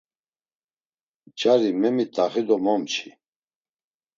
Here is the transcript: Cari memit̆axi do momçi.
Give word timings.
Cari 1.39 1.69
memit̆axi 1.81 2.41
do 2.47 2.55
momçi. 2.63 3.09